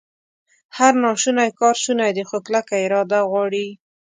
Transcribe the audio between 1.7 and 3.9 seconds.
شونی دی، خو کلکه اراده غواړي